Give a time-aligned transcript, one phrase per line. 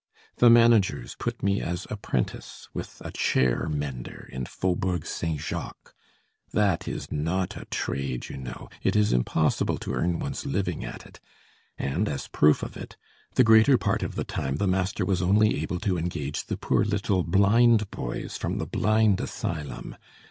[0.37, 5.93] The managers put me as apprentice with a chair mender in Faubourg Saint Jacques.
[6.51, 11.05] That is not a trade, you know, it is impossible to earn one's living at
[11.05, 11.19] it,
[11.77, 12.97] and as proof of it,
[13.35, 16.83] the greater part of the time the master was only able to engage the poor
[16.83, 19.95] little blind boys from the Blind Asylum.